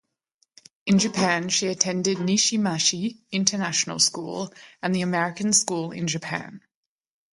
[0.87, 6.61] In Japan, she attended Nishimachi International School and the American School in Japan.